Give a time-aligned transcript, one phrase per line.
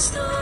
[0.00, 0.39] stars.